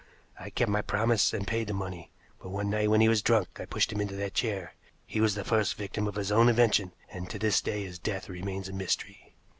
[0.39, 2.09] I kept my promise and paid the money,
[2.39, 4.73] but one night when he was drunk, I pushed him into that chair.
[5.05, 8.27] He was the first victim of his own invention, and to this day his death
[8.27, 9.35] remains a mystery."